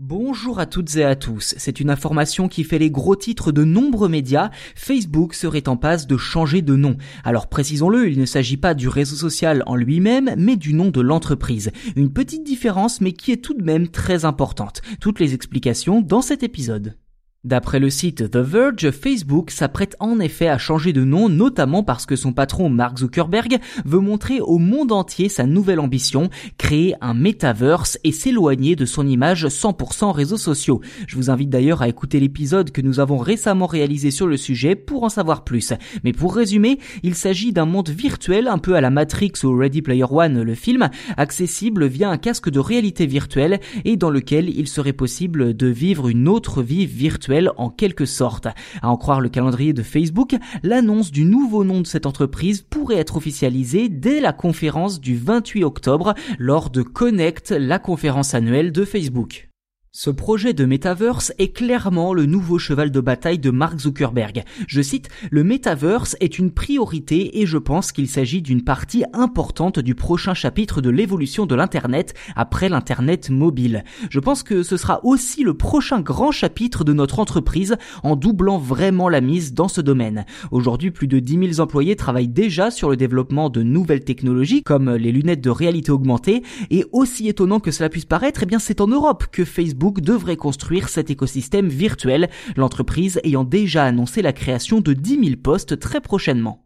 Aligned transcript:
Bonjour 0.00 0.58
à 0.58 0.66
toutes 0.66 0.96
et 0.96 1.04
à 1.04 1.14
tous. 1.14 1.54
C'est 1.56 1.78
une 1.78 1.88
information 1.88 2.48
qui 2.48 2.64
fait 2.64 2.80
les 2.80 2.90
gros 2.90 3.14
titres 3.14 3.52
de 3.52 3.62
nombreux 3.62 4.08
médias. 4.08 4.50
Facebook 4.74 5.34
serait 5.34 5.68
en 5.68 5.76
passe 5.76 6.08
de 6.08 6.16
changer 6.16 6.62
de 6.62 6.74
nom. 6.74 6.96
Alors 7.22 7.46
précisons-le, 7.46 8.10
il 8.10 8.18
ne 8.18 8.26
s'agit 8.26 8.56
pas 8.56 8.74
du 8.74 8.88
réseau 8.88 9.14
social 9.14 9.62
en 9.66 9.76
lui-même, 9.76 10.34
mais 10.36 10.56
du 10.56 10.74
nom 10.74 10.90
de 10.90 11.00
l'entreprise. 11.00 11.70
Une 11.94 12.12
petite 12.12 12.42
différence, 12.42 13.00
mais 13.00 13.12
qui 13.12 13.30
est 13.30 13.36
tout 13.36 13.54
de 13.54 13.62
même 13.62 13.86
très 13.86 14.24
importante. 14.24 14.82
Toutes 15.00 15.20
les 15.20 15.32
explications 15.32 16.00
dans 16.00 16.22
cet 16.22 16.42
épisode. 16.42 16.96
D'après 17.44 17.78
le 17.78 17.90
site 17.90 18.30
The 18.30 18.38
Verge, 18.38 18.90
Facebook 18.90 19.50
s'apprête 19.50 19.96
en 20.00 20.18
effet 20.18 20.48
à 20.48 20.56
changer 20.56 20.94
de 20.94 21.04
nom, 21.04 21.28
notamment 21.28 21.82
parce 21.82 22.06
que 22.06 22.16
son 22.16 22.32
patron 22.32 22.70
Mark 22.70 23.00
Zuckerberg 23.00 23.58
veut 23.84 24.00
montrer 24.00 24.40
au 24.40 24.56
monde 24.56 24.92
entier 24.92 25.28
sa 25.28 25.44
nouvelle 25.44 25.78
ambition, 25.78 26.30
créer 26.56 26.94
un 27.02 27.12
metaverse 27.12 27.98
et 28.02 28.12
s'éloigner 28.12 28.76
de 28.76 28.86
son 28.86 29.06
image 29.06 29.46
100% 29.46 30.10
réseaux 30.10 30.38
sociaux. 30.38 30.80
Je 31.06 31.16
vous 31.16 31.28
invite 31.28 31.50
d'ailleurs 31.50 31.82
à 31.82 31.88
écouter 31.88 32.18
l'épisode 32.18 32.70
que 32.70 32.80
nous 32.80 32.98
avons 32.98 33.18
récemment 33.18 33.66
réalisé 33.66 34.10
sur 34.10 34.26
le 34.26 34.38
sujet 34.38 34.74
pour 34.74 35.04
en 35.04 35.10
savoir 35.10 35.44
plus. 35.44 35.74
Mais 36.02 36.14
pour 36.14 36.34
résumer, 36.34 36.78
il 37.02 37.14
s'agit 37.14 37.52
d'un 37.52 37.66
monde 37.66 37.90
virtuel 37.90 38.48
un 38.48 38.56
peu 38.56 38.74
à 38.74 38.80
la 38.80 38.88
Matrix 38.88 39.32
ou 39.42 39.54
Ready 39.54 39.82
Player 39.82 40.06
One, 40.08 40.40
le 40.40 40.54
film, 40.54 40.88
accessible 41.18 41.84
via 41.88 42.08
un 42.08 42.16
casque 42.16 42.48
de 42.48 42.58
réalité 42.58 43.04
virtuelle 43.04 43.60
et 43.84 43.98
dans 43.98 44.08
lequel 44.08 44.48
il 44.48 44.66
serait 44.66 44.94
possible 44.94 45.54
de 45.54 45.66
vivre 45.66 46.08
une 46.08 46.26
autre 46.26 46.62
vie 46.62 46.86
virtuelle 46.86 47.33
en 47.56 47.70
quelque 47.70 48.06
sorte. 48.06 48.46
À 48.82 48.88
en 48.88 48.96
croire 48.96 49.20
le 49.20 49.28
calendrier 49.28 49.72
de 49.72 49.82
Facebook, 49.82 50.36
l'annonce 50.62 51.10
du 51.10 51.24
nouveau 51.24 51.64
nom 51.64 51.80
de 51.80 51.86
cette 51.86 52.06
entreprise 52.06 52.62
pourrait 52.62 52.96
être 52.96 53.16
officialisée 53.16 53.88
dès 53.88 54.20
la 54.20 54.32
conférence 54.32 55.00
du 55.00 55.16
28 55.16 55.64
octobre 55.64 56.14
lors 56.38 56.70
de 56.70 56.82
Connect, 56.82 57.50
la 57.50 57.78
conférence 57.78 58.34
annuelle 58.34 58.72
de 58.72 58.84
Facebook. 58.84 59.48
Ce 59.96 60.10
projet 60.10 60.54
de 60.54 60.64
Metaverse 60.64 61.32
est 61.38 61.52
clairement 61.52 62.14
le 62.14 62.26
nouveau 62.26 62.58
cheval 62.58 62.90
de 62.90 62.98
bataille 62.98 63.38
de 63.38 63.52
Mark 63.52 63.78
Zuckerberg. 63.78 64.42
Je 64.66 64.82
cite, 64.82 65.08
le 65.30 65.44
Metaverse 65.44 66.16
est 66.18 66.40
une 66.40 66.50
priorité 66.50 67.40
et 67.40 67.46
je 67.46 67.58
pense 67.58 67.92
qu'il 67.92 68.08
s'agit 68.08 68.42
d'une 68.42 68.64
partie 68.64 69.04
importante 69.12 69.78
du 69.78 69.94
prochain 69.94 70.34
chapitre 70.34 70.80
de 70.80 70.90
l'évolution 70.90 71.46
de 71.46 71.54
l'Internet 71.54 72.12
après 72.34 72.68
l'Internet 72.68 73.30
mobile. 73.30 73.84
Je 74.10 74.18
pense 74.18 74.42
que 74.42 74.64
ce 74.64 74.76
sera 74.76 74.98
aussi 75.04 75.44
le 75.44 75.54
prochain 75.54 76.00
grand 76.00 76.32
chapitre 76.32 76.82
de 76.82 76.92
notre 76.92 77.20
entreprise 77.20 77.76
en 78.02 78.16
doublant 78.16 78.58
vraiment 78.58 79.08
la 79.08 79.20
mise 79.20 79.54
dans 79.54 79.68
ce 79.68 79.80
domaine. 79.80 80.26
Aujourd'hui, 80.50 80.90
plus 80.90 81.06
de 81.06 81.20
10 81.20 81.52
000 81.54 81.60
employés 81.60 81.94
travaillent 81.94 82.26
déjà 82.26 82.72
sur 82.72 82.90
le 82.90 82.96
développement 82.96 83.48
de 83.48 83.62
nouvelles 83.62 84.02
technologies 84.02 84.64
comme 84.64 84.92
les 84.92 85.12
lunettes 85.12 85.40
de 85.40 85.50
réalité 85.50 85.92
augmentée 85.92 86.42
et 86.72 86.84
aussi 86.90 87.28
étonnant 87.28 87.60
que 87.60 87.70
cela 87.70 87.88
puisse 87.88 88.06
paraître, 88.06 88.42
eh 88.42 88.46
bien 88.46 88.58
c'est 88.58 88.80
en 88.80 88.88
Europe 88.88 89.26
que 89.30 89.44
Facebook 89.44 89.83
devrait 89.92 90.36
construire 90.36 90.88
cet 90.88 91.10
écosystème 91.10 91.68
virtuel, 91.68 92.28
l'entreprise 92.56 93.20
ayant 93.24 93.44
déjà 93.44 93.84
annoncé 93.84 94.22
la 94.22 94.32
création 94.32 94.80
de 94.80 94.92
10 94.92 95.24
000 95.24 95.36
postes 95.42 95.78
très 95.78 96.00
prochainement. 96.00 96.63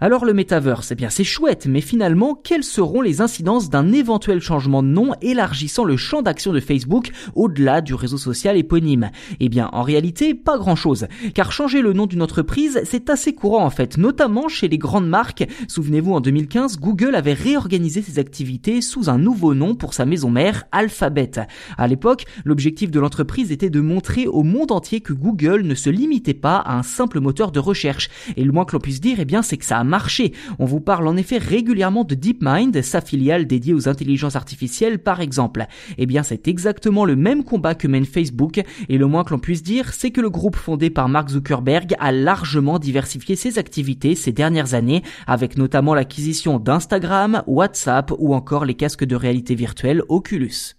Alors 0.00 0.24
le 0.24 0.34
metaverse, 0.34 0.90
eh 0.90 0.96
bien 0.96 1.08
c'est 1.08 1.22
chouette, 1.22 1.66
mais 1.66 1.80
finalement, 1.80 2.34
quelles 2.34 2.64
seront 2.64 3.00
les 3.00 3.20
incidences 3.20 3.70
d'un 3.70 3.92
éventuel 3.92 4.40
changement 4.40 4.82
de 4.82 4.88
nom 4.88 5.12
élargissant 5.22 5.84
le 5.84 5.96
champ 5.96 6.20
d'action 6.20 6.52
de 6.52 6.58
Facebook 6.58 7.12
au-delà 7.36 7.80
du 7.80 7.94
réseau 7.94 8.18
social 8.18 8.56
éponyme? 8.56 9.12
Eh 9.38 9.48
bien 9.48 9.70
en 9.72 9.82
réalité, 9.82 10.34
pas 10.34 10.58
grand-chose, 10.58 11.06
car 11.32 11.52
changer 11.52 11.80
le 11.80 11.92
nom 11.92 12.06
d'une 12.06 12.22
entreprise, 12.22 12.80
c'est 12.84 13.08
assez 13.08 13.34
courant 13.34 13.64
en 13.64 13.70
fait, 13.70 13.96
notamment 13.96 14.48
chez 14.48 14.66
les 14.66 14.78
grandes 14.78 15.06
marques. 15.08 15.46
Souvenez-vous, 15.68 16.12
en 16.12 16.20
2015, 16.20 16.80
Google 16.80 17.14
avait 17.14 17.32
réorganisé 17.32 18.02
ses 18.02 18.18
activités 18.18 18.80
sous 18.80 19.08
un 19.08 19.18
nouveau 19.18 19.54
nom 19.54 19.76
pour 19.76 19.94
sa 19.94 20.06
maison 20.06 20.28
mère, 20.28 20.64
Alphabet. 20.72 21.30
À 21.78 21.86
l'époque, 21.86 22.24
l'objectif 22.44 22.90
de 22.90 22.98
l'entreprise 22.98 23.52
était 23.52 23.70
de 23.70 23.80
montrer 23.80 24.26
au 24.26 24.42
monde 24.42 24.72
entier 24.72 25.00
que 25.00 25.12
Google 25.12 25.62
ne 25.62 25.76
se 25.76 25.88
limitait 25.88 26.34
pas 26.34 26.56
à 26.56 26.76
un 26.76 26.82
simple 26.82 27.20
moteur 27.20 27.52
de 27.52 27.60
recherche. 27.60 28.10
Et 28.36 28.42
le 28.42 28.50
moins 28.50 28.64
que 28.64 28.72
l'on 28.72 28.80
puisse 28.80 29.00
dire, 29.00 29.18
eh 29.20 29.24
bien 29.24 29.42
c'est 29.42 29.56
que 29.56 29.64
ça 29.64 29.83
marché. 29.84 30.32
On 30.58 30.64
vous 30.64 30.80
parle 30.80 31.06
en 31.06 31.16
effet 31.16 31.38
régulièrement 31.38 32.04
de 32.04 32.14
DeepMind, 32.14 32.82
sa 32.82 33.00
filiale 33.00 33.46
dédiée 33.46 33.74
aux 33.74 33.88
intelligences 33.88 34.36
artificielles 34.36 34.98
par 34.98 35.20
exemple. 35.20 35.66
Eh 35.98 36.06
bien 36.06 36.22
c'est 36.22 36.48
exactement 36.48 37.04
le 37.04 37.16
même 37.16 37.44
combat 37.44 37.74
que 37.74 37.88
mène 37.88 38.04
Facebook 38.04 38.62
et 38.88 38.98
le 38.98 39.06
moins 39.06 39.24
que 39.24 39.30
l'on 39.30 39.38
puisse 39.38 39.62
dire 39.62 39.92
c'est 39.92 40.10
que 40.10 40.20
le 40.20 40.30
groupe 40.30 40.56
fondé 40.56 40.90
par 40.90 41.08
Mark 41.08 41.28
Zuckerberg 41.28 41.94
a 41.98 42.12
largement 42.12 42.78
diversifié 42.78 43.36
ses 43.36 43.58
activités 43.58 44.14
ces 44.14 44.32
dernières 44.32 44.74
années 44.74 45.02
avec 45.26 45.56
notamment 45.56 45.94
l'acquisition 45.94 46.58
d'Instagram, 46.58 47.42
WhatsApp 47.46 48.12
ou 48.18 48.34
encore 48.34 48.64
les 48.64 48.74
casques 48.74 49.04
de 49.04 49.16
réalité 49.16 49.54
virtuelle 49.54 50.02
Oculus. 50.08 50.74